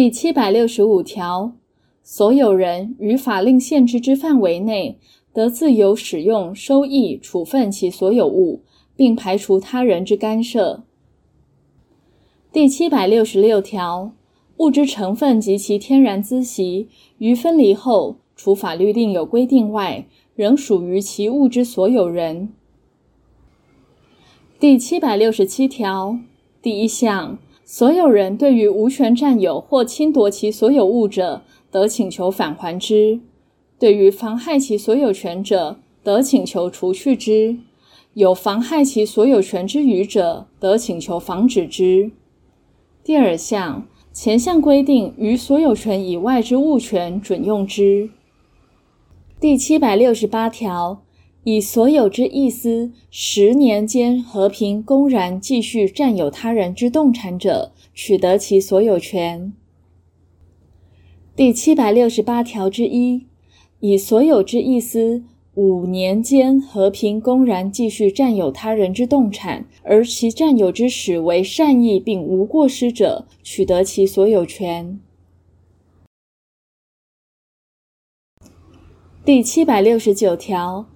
[0.00, 1.54] 第七百六十五条，
[2.04, 4.96] 所有人于法令限制之范围内，
[5.32, 8.62] 得自由使用、收益、处分其所有物，
[8.94, 10.84] 并排除他人之干涉。
[12.52, 14.12] 第七百六十六条，
[14.58, 16.86] 物之成分及其天然孳息，
[17.18, 20.06] 于分离后，除法律另有规定外，
[20.36, 22.50] 仍属于其物之所有人。
[24.60, 26.16] 第七百六十七条
[26.62, 27.36] 第一项，
[27.70, 33.20] 所有人对于无权占有或侵夺其所有物者，得请求返还之；
[33.78, 37.58] 对于妨害其所有权者，得请求除去之；
[38.14, 42.10] 有妨害其所有权之余者，得请求防止之。
[43.04, 48.08] 第二项，前项规定于所有权以外之物权准用之。
[49.38, 51.02] 第七百六十八条。
[51.44, 59.54] 以所有之意思，十年间和平公然继续占有他人之动产者，取得其所有权。
[61.34, 63.24] 第七百六十八条之一，
[63.80, 65.22] 以所有之意思，
[65.54, 75.00] 五年间和平公然继续占有他人之动产，而其占有之始为善意并无过失者，取得其所有权。
[79.24, 80.86] 第七百六十九条。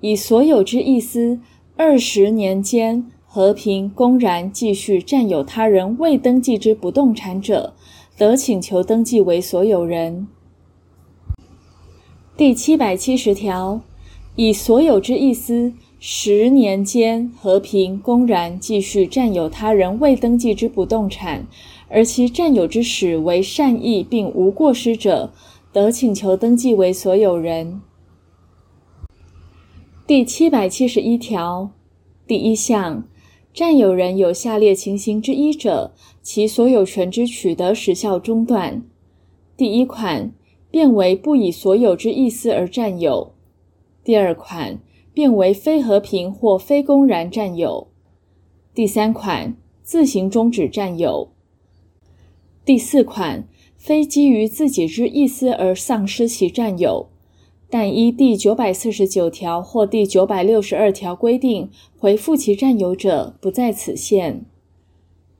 [0.00, 1.40] 以所有之意思，
[1.76, 7.74] 二十年间和平公然继续占有他人未登记之不动产者，
[8.16, 10.26] 得请求登记为所有人。
[12.36, 13.82] 第七百七十条，
[14.36, 21.46] 以所有之意思，十年间和平公然继续占有他人未登记之不动产，
[21.90, 25.30] 而其占有之始为善意并无过失者，
[25.70, 27.82] 得请求登记为所有人。
[30.10, 31.70] 第七百七十一条。
[32.26, 33.04] 第一项，
[33.54, 38.82] 占有人有下列情形之一者，其所有权之取得时效中断：
[39.56, 40.32] 第一款，
[40.68, 43.34] 变为不以所有之意思而占有；
[44.02, 44.80] 第二款，
[45.14, 47.86] 变为非和平或非公然占有；
[48.74, 51.28] 第三款，自行终止占有；
[52.64, 57.09] 第四款，非基于自己之意思而丧失其占有。
[57.72, 64.44] 但依第九百四十九条或第九百六十二条规定回复其占有者，不在此限。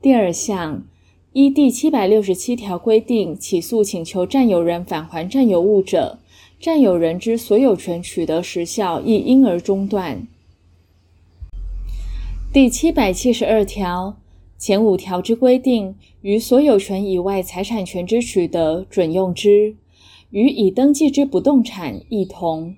[0.00, 0.84] 第二项，
[1.32, 6.20] 依第七百六十七条规定起诉请求占有人返还占有物者，
[6.60, 10.28] 占有人之所有权取得时效亦因而中断。
[12.52, 14.16] 第七百七十二条
[14.56, 19.74] 前五条之规定，于所有权以外财产权之取得准用之。
[20.30, 22.76] 与已登记之不动产一同。